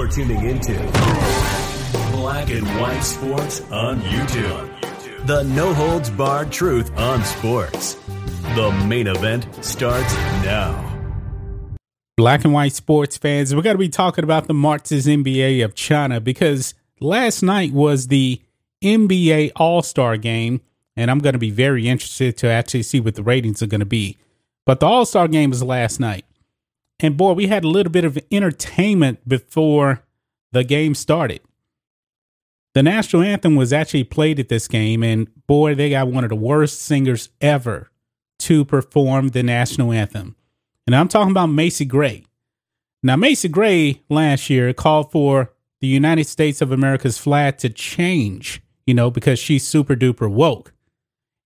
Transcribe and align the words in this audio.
You're 0.00 0.08
tuning 0.08 0.44
into 0.46 0.72
Black 2.12 2.48
and 2.48 2.66
White 2.80 3.02
Sports 3.02 3.60
on 3.70 4.00
YouTube. 4.00 5.26
The 5.26 5.42
no 5.42 5.74
holds 5.74 6.08
barred 6.08 6.50
truth 6.50 6.90
on 6.96 7.22
sports. 7.22 7.96
The 8.54 8.72
main 8.88 9.08
event 9.08 9.46
starts 9.62 10.14
now. 10.42 10.86
Black 12.16 12.46
and 12.46 12.54
white 12.54 12.72
sports 12.72 13.18
fans, 13.18 13.54
we're 13.54 13.60
going 13.60 13.74
to 13.74 13.78
be 13.78 13.90
talking 13.90 14.24
about 14.24 14.46
the 14.46 14.54
Marxist 14.54 15.06
NBA 15.06 15.62
of 15.62 15.74
China 15.74 16.18
because 16.18 16.72
last 16.98 17.42
night 17.42 17.74
was 17.74 18.06
the 18.06 18.40
NBA 18.82 19.52
All 19.56 19.82
Star 19.82 20.16
game, 20.16 20.62
and 20.96 21.10
I'm 21.10 21.18
going 21.18 21.34
to 21.34 21.38
be 21.38 21.50
very 21.50 21.86
interested 21.86 22.38
to 22.38 22.48
actually 22.48 22.84
see 22.84 23.00
what 23.00 23.16
the 23.16 23.22
ratings 23.22 23.62
are 23.62 23.66
going 23.66 23.80
to 23.80 23.84
be. 23.84 24.16
But 24.64 24.80
the 24.80 24.86
All 24.86 25.04
Star 25.04 25.28
game 25.28 25.50
was 25.50 25.62
last 25.62 26.00
night. 26.00 26.24
And 27.00 27.16
boy, 27.16 27.32
we 27.32 27.46
had 27.46 27.64
a 27.64 27.68
little 27.68 27.90
bit 27.90 28.04
of 28.04 28.18
entertainment 28.30 29.26
before 29.26 30.04
the 30.52 30.64
game 30.64 30.94
started. 30.94 31.40
The 32.74 32.82
national 32.82 33.22
anthem 33.22 33.56
was 33.56 33.72
actually 33.72 34.04
played 34.04 34.38
at 34.38 34.48
this 34.48 34.68
game, 34.68 35.02
and 35.02 35.28
boy, 35.46 35.74
they 35.74 35.90
got 35.90 36.08
one 36.08 36.24
of 36.24 36.30
the 36.30 36.36
worst 36.36 36.82
singers 36.82 37.30
ever 37.40 37.90
to 38.40 38.64
perform 38.64 39.28
the 39.28 39.42
national 39.42 39.92
anthem. 39.92 40.36
And 40.86 40.94
I'm 40.94 41.08
talking 41.08 41.32
about 41.32 41.46
Macy 41.46 41.84
Gray. 41.84 42.24
Now, 43.02 43.16
Macy 43.16 43.48
Gray 43.48 44.02
last 44.08 44.50
year 44.50 44.72
called 44.72 45.10
for 45.10 45.52
the 45.80 45.88
United 45.88 46.26
States 46.26 46.60
of 46.60 46.70
America's 46.70 47.18
flag 47.18 47.58
to 47.58 47.70
change, 47.70 48.62
you 48.86 48.94
know, 48.94 49.10
because 49.10 49.38
she's 49.38 49.66
super 49.66 49.96
duper 49.96 50.30
woke. 50.30 50.72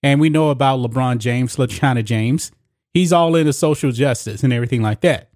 And 0.03 0.19
we 0.19 0.29
know 0.29 0.49
about 0.49 0.79
LeBron 0.79 1.17
James, 1.17 1.55
LeChina 1.55 2.03
James. 2.03 2.51
He's 2.93 3.13
all 3.13 3.35
into 3.35 3.53
social 3.53 3.91
justice 3.91 4.43
and 4.43 4.53
everything 4.53 4.81
like 4.81 5.01
that. 5.01 5.29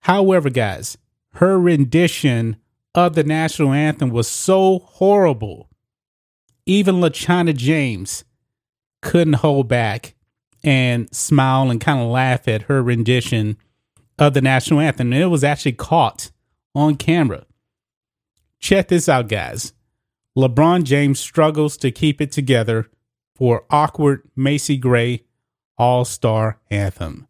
However, 0.00 0.50
guys, 0.50 0.96
her 1.34 1.58
rendition 1.58 2.56
of 2.94 3.14
the 3.14 3.24
national 3.24 3.72
anthem 3.72 4.10
was 4.10 4.28
so 4.28 4.80
horrible. 4.80 5.68
Even 6.66 6.96
LeChina 6.96 7.56
James 7.56 8.24
couldn't 9.02 9.34
hold 9.34 9.68
back 9.68 10.14
and 10.62 11.14
smile 11.14 11.70
and 11.70 11.80
kind 11.80 12.00
of 12.00 12.08
laugh 12.08 12.46
at 12.48 12.62
her 12.62 12.82
rendition 12.82 13.56
of 14.18 14.34
the 14.34 14.42
national 14.42 14.80
anthem. 14.80 15.12
And 15.12 15.22
it 15.22 15.26
was 15.26 15.44
actually 15.44 15.72
caught 15.72 16.30
on 16.74 16.96
camera. 16.96 17.46
Check 18.58 18.88
this 18.88 19.08
out, 19.08 19.28
guys. 19.28 19.72
LeBron 20.36 20.84
James 20.84 21.18
struggles 21.18 21.76
to 21.78 21.90
keep 21.90 22.20
it 22.20 22.30
together 22.30 22.90
for 23.34 23.64
awkward 23.70 24.22
Macy 24.36 24.76
Gray 24.76 25.24
All 25.78 26.04
Star 26.04 26.60
anthem. 26.70 27.26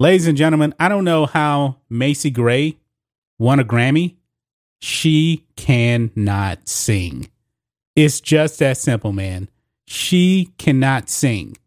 Ladies 0.00 0.26
and 0.26 0.38
gentlemen, 0.38 0.72
I 0.80 0.88
don't 0.88 1.04
know 1.04 1.26
how 1.26 1.76
Macy 1.90 2.30
Gray 2.30 2.78
won 3.38 3.60
a 3.60 3.64
Grammy. 3.64 4.14
She 4.80 5.44
cannot 5.56 6.66
sing. 6.66 7.28
It's 7.94 8.18
just 8.18 8.60
that 8.60 8.78
simple, 8.78 9.12
man. 9.12 9.50
She 9.86 10.54
cannot 10.56 11.10
sing. 11.10 11.58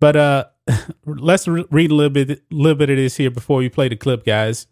But 0.00 0.16
uh, 0.16 0.44
let's 1.06 1.46
re- 1.46 1.64
read 1.70 1.92
a 1.92 1.94
little 1.94 2.10
bit, 2.10 2.42
little 2.50 2.74
bit 2.74 2.90
of 2.90 2.96
this 2.96 3.16
here 3.16 3.30
before 3.30 3.58
we 3.58 3.68
play 3.68 3.88
the 3.88 3.94
clip, 3.94 4.24
guys. 4.24 4.66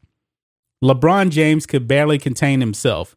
LeBron 0.82 1.30
James 1.30 1.66
could 1.66 1.86
barely 1.86 2.18
contain 2.18 2.58
himself. 2.58 3.14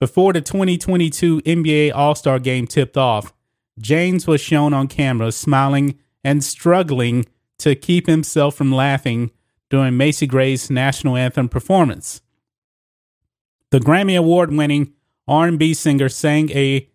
Before 0.00 0.32
the 0.32 0.40
2022 0.40 1.42
NBA 1.42 1.94
All 1.94 2.14
Star 2.14 2.38
game 2.38 2.66
tipped 2.66 2.96
off, 2.96 3.34
James 3.78 4.26
was 4.26 4.40
shown 4.40 4.72
on 4.72 4.88
camera 4.88 5.30
smiling 5.30 5.98
and 6.24 6.42
struggling 6.42 7.26
to 7.64 7.74
keep 7.74 8.06
himself 8.06 8.54
from 8.54 8.72
laughing 8.72 9.30
during 9.68 9.96
Macy 9.96 10.26
Gray's 10.26 10.70
national 10.70 11.16
anthem 11.16 11.48
performance. 11.48 12.22
The 13.70 13.80
Grammy 13.80 14.16
Award-winning 14.16 14.92
R&B 15.26 15.74
singer 15.74 16.08
sang 16.08 16.50
a 16.52 16.88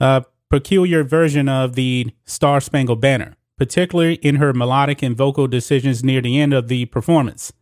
uh, 0.00 0.22
peculiar 0.48 1.04
version 1.04 1.48
of 1.48 1.74
the 1.74 2.12
Star 2.24 2.60
Spangled 2.60 3.00
Banner 3.00 3.36
particularly 3.62 4.14
in 4.16 4.36
her 4.36 4.52
melodic 4.52 5.02
and 5.02 5.16
vocal 5.16 5.46
decisions 5.46 6.02
near 6.02 6.20
the 6.20 6.40
end 6.40 6.52
of 6.52 6.68
the 6.68 6.84
performance. 6.86 7.52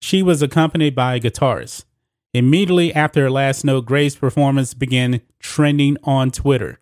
She 0.00 0.22
was 0.22 0.42
accompanied 0.42 0.94
by 0.94 1.14
a 1.14 1.20
guitarist. 1.20 1.84
Immediately 2.32 2.94
after 2.94 3.22
her 3.22 3.30
last 3.30 3.64
note, 3.64 3.86
Gray's 3.86 4.16
performance 4.16 4.74
began 4.74 5.20
trending 5.38 5.96
on 6.04 6.30
Twitter. 6.30 6.79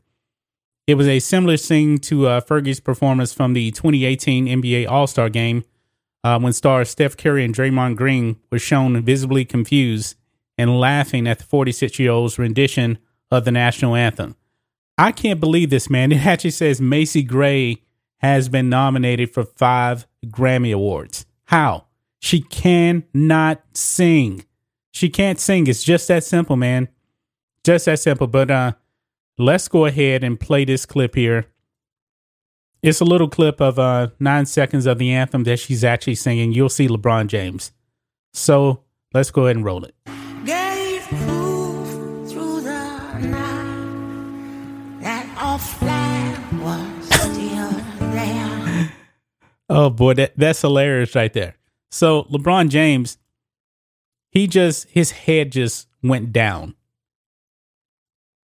It 0.88 0.97
was 0.97 1.06
a 1.06 1.19
similar 1.19 1.59
scene 1.59 1.99
to 1.99 2.26
uh, 2.28 2.41
Fergie's 2.41 2.81
performance 2.81 3.34
from 3.34 3.53
the 3.53 3.71
2018 3.72 4.47
NBA 4.47 4.88
All 4.88 5.06
Star 5.06 5.28
game 5.28 5.65
uh, 6.25 6.41
when 6.41 6.54
stars 6.54 6.88
Steph 6.88 7.15
Curry 7.15 7.44
and 7.44 7.54
Draymond 7.54 7.97
Green 7.97 8.41
were 8.50 8.59
shown 8.59 8.99
visibly 9.03 9.44
confused 9.44 10.16
and 10.56 10.81
laughing 10.81 11.28
at 11.28 11.41
the 11.41 11.44
46 11.44 11.99
year 11.99 12.10
old's 12.10 12.38
rendition 12.38 12.97
of 13.31 13.44
the 13.44 13.53
national 13.53 13.97
anthem. 13.97 14.34
I 14.97 15.12
can't 15.12 15.38
believe 15.38 15.69
this, 15.69 15.91
man. 15.91 16.10
It 16.12 16.25
actually 16.25 16.53
says 16.53 16.81
Macy 16.81 17.22
Gray 17.22 17.82
has 18.20 18.49
been 18.49 18.70
nominated 18.70 19.34
for 19.34 19.44
five 19.44 20.06
Grammy 20.25 20.72
Awards. 20.72 21.26
How? 21.49 21.84
She 22.19 22.41
cannot 22.41 23.62
sing. 23.75 24.47
She 24.91 25.10
can't 25.10 25.38
sing. 25.38 25.66
It's 25.66 25.84
just 25.84 26.09
that 26.09 26.25
simple, 26.25 26.56
man. 26.56 26.88
Just 27.62 27.84
that 27.84 27.99
simple. 27.99 28.26
But 28.26 28.50
uh 28.50 28.72
let's 29.38 29.69
go 29.69 29.87
ahead 29.87 30.25
and 30.25 30.38
play 30.38 30.65
this 30.65 30.84
clip 30.84 31.15
here. 31.15 31.47
It's 32.82 33.00
a 33.00 33.04
little 33.04 33.28
clip 33.28 33.60
of 33.60 33.78
uh 33.78 34.09
nine 34.21 34.47
seconds 34.47 34.87
of 34.87 34.99
the 34.99 35.12
anthem 35.12 35.44
that 35.44 35.59
she's 35.59 35.84
actually 35.84 36.16
singing. 36.16 36.53
You'll 36.53 36.69
see 36.69 36.88
LeBron 36.88 37.28
James. 37.28 37.72
So 38.34 38.84
let's 39.15 39.31
go 39.31 39.47
ahead 39.47 39.56
and 39.56 39.65
roll 39.65 39.84
it. 39.84 39.94
Oh 49.70 49.91
boy, 49.91 50.15
that, 50.15 50.32
that's 50.37 50.62
hilarious 50.62 51.15
right 51.15 51.32
there. 51.32 51.55
So 51.91 52.25
LeBron 52.25 52.70
James, 52.70 53.19
he 54.31 54.47
just 54.47 54.88
his 54.88 55.10
head 55.10 55.53
just 55.53 55.88
went 56.03 56.32
down. 56.32 56.75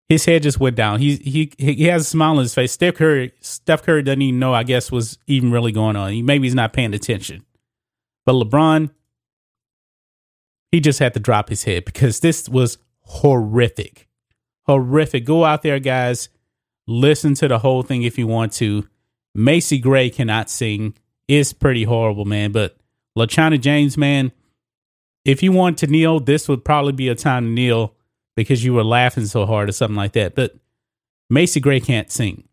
His 0.09 0.25
head 0.25 0.44
just 0.44 0.59
went 0.59 0.75
down. 0.75 1.00
He 1.00 1.16
he 1.16 1.52
he 1.58 1.86
has 1.86 2.02
a 2.02 2.06
smile 2.06 2.31
on 2.31 2.40
his 2.40 2.53
face. 2.53 2.72
Steph 2.72 2.96
Curry, 2.96 3.34
Steph 3.40 3.84
Curry 3.84 4.03
doesn't 4.03 4.22
even 4.22 4.40
know, 4.40 4.53
I 4.53 4.64
guess, 4.64 4.91
was 4.91 5.18
even 5.28 5.52
really 5.52 5.72
going 5.72 5.96
on. 5.96 6.12
He 6.12 6.22
maybe 6.22 6.46
he's 6.46 6.56
not 6.56 6.74
paying 6.74 6.94
attention. 6.94 7.46
But 8.25 8.34
LeBron, 8.34 8.91
he 10.72 10.80
just 10.80 11.00
had 11.00 11.14
to 11.14 11.19
drop 11.19 11.50
his 11.50 11.64
head 11.64 11.86
because 11.86 12.19
this 12.19 12.47
was 12.47 12.78
horrific. 13.02 14.08
Horrific. 14.66 15.25
Go 15.25 15.46
out 15.46 15.62
there, 15.62 15.80
guys. 15.80 16.30
Listen 16.88 17.34
to 17.35 17.47
the 17.47 17.59
whole 17.59 17.81
thing 17.81 18.03
if 18.03 18.18
you 18.18 18.28
want 18.28 18.52
to. 18.53 18.88
Macy 19.35 19.80
Gray 19.80 20.09
cannot 20.09 20.50
sing 20.50 20.96
is 21.28 21.53
pretty 21.53 21.84
horrible, 21.84 22.25
man. 22.25 22.52
But 22.52 22.78
LeChina 23.18 23.59
James, 23.59 23.97
man, 23.97 24.31
if 25.25 25.41
you 25.41 25.52
want 25.52 25.78
to 25.80 25.88
kneel, 25.88 26.20
this 26.20 26.47
would 26.47 26.66
probably 26.66 26.91
be 26.91 27.08
a 27.08 27.16
time 27.16 27.46
to 27.46 27.50
kneel 27.50 27.96
because 28.35 28.63
you 28.63 28.73
were 28.73 28.83
laughing 28.83 29.25
so 29.25 29.45
hard 29.45 29.69
or 29.69 29.71
something 29.71 29.95
like 29.95 30.13
that. 30.13 30.35
But 30.35 30.55
Macy 31.29 31.59
Gray 31.59 31.79
can't 31.79 32.11
sing. 32.11 32.47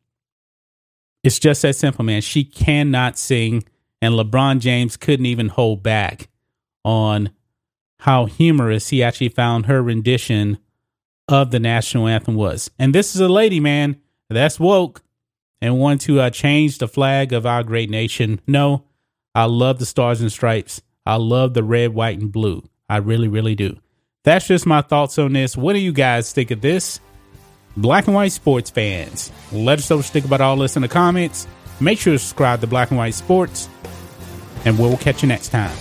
It's 1.22 1.38
just 1.38 1.62
that 1.62 1.76
simple, 1.76 2.04
man. 2.04 2.22
She 2.22 2.44
cannot 2.44 3.18
sing, 3.18 3.64
and 4.00 4.14
LeBron 4.14 4.60
James 4.60 4.96
couldn't 4.96 5.26
even 5.26 5.48
hold 5.48 5.82
back 5.82 6.28
on 6.84 7.30
how 8.00 8.24
humorous 8.24 8.88
he 8.88 9.02
actually 9.02 9.28
found 9.28 9.66
her 9.66 9.82
rendition 9.82 10.58
of 11.28 11.50
the 11.50 11.60
national 11.60 12.08
anthem 12.08 12.34
was. 12.34 12.70
And 12.78 12.94
this 12.94 13.14
is 13.14 13.20
a 13.20 13.28
lady, 13.28 13.60
man, 13.60 14.00
that's 14.30 14.58
woke 14.58 15.02
and 15.60 15.78
want 15.78 16.00
to 16.02 16.20
uh, 16.20 16.30
change 16.30 16.78
the 16.78 16.88
flag 16.88 17.32
of 17.32 17.44
our 17.44 17.62
great 17.62 17.90
nation. 17.90 18.40
No, 18.46 18.84
I 19.34 19.44
love 19.44 19.78
the 19.78 19.86
stars 19.86 20.20
and 20.20 20.32
stripes. 20.32 20.80
I 21.04 21.16
love 21.16 21.54
the 21.54 21.62
red, 21.62 21.94
white, 21.94 22.18
and 22.18 22.32
blue. 22.32 22.68
I 22.88 22.96
really, 22.96 23.28
really 23.28 23.54
do. 23.54 23.78
That's 24.22 24.46
just 24.46 24.66
my 24.66 24.82
thoughts 24.82 25.18
on 25.18 25.32
this. 25.32 25.56
What 25.56 25.72
do 25.72 25.78
you 25.78 25.92
guys 25.92 26.32
think 26.32 26.50
of 26.50 26.60
this? 26.60 27.00
Black 27.76 28.06
and 28.06 28.14
white 28.14 28.32
sports 28.32 28.68
fans, 28.68 29.32
let 29.52 29.78
us 29.78 29.88
know 29.88 29.96
what 29.96 30.04
you 30.04 30.10
think 30.10 30.26
about 30.26 30.40
all 30.40 30.56
this 30.56 30.76
in 30.76 30.82
the 30.82 30.88
comments. 30.88 31.46
Make 31.80 31.98
sure 31.98 32.12
to 32.12 32.18
subscribe 32.18 32.60
to 32.60 32.66
Black 32.66 32.90
and 32.90 32.98
White 32.98 33.14
Sports, 33.14 33.68
and 34.66 34.78
we'll 34.78 34.98
catch 34.98 35.22
you 35.22 35.28
next 35.28 35.48
time. 35.48 35.74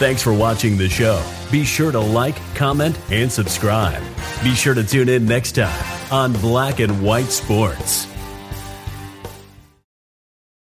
Thanks 0.00 0.22
for 0.22 0.32
watching 0.32 0.76
the 0.76 0.88
show. 0.88 1.22
Be 1.52 1.64
sure 1.64 1.92
to 1.92 2.00
like, 2.00 2.36
comment, 2.54 2.98
and 3.10 3.30
subscribe. 3.30 4.02
Be 4.42 4.54
sure 4.54 4.74
to 4.74 4.82
tune 4.82 5.08
in 5.08 5.26
next 5.26 5.52
time 5.52 6.12
on 6.12 6.32
Black 6.32 6.80
and 6.80 7.04
White 7.04 7.26
Sports. 7.30 8.08